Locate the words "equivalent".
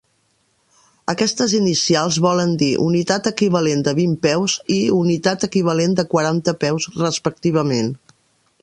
3.33-3.85, 5.51-5.97